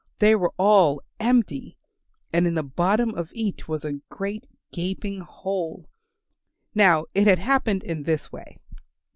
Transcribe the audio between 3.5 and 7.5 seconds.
was a great gaping hole. Now it had